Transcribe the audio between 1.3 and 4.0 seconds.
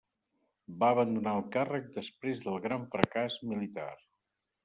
el càrrec després del gran fracàs militar.